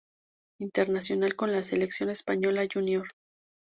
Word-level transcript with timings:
Internacional 0.59 1.35
con 1.35 1.51
la 1.51 1.63
selección 1.63 2.09
española 2.09 2.65
Júnior. 2.73 3.07